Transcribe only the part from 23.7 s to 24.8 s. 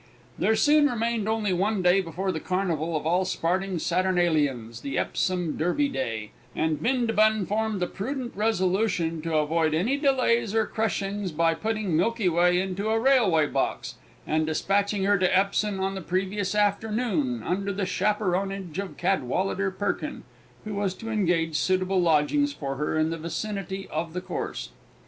of the course.